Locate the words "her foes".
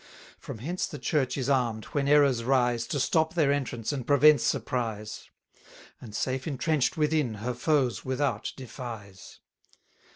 7.35-8.03